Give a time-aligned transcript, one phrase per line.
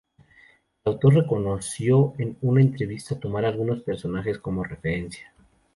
[0.83, 5.31] El autor reconoció en una entrevista tomar algunos personajes como referencia.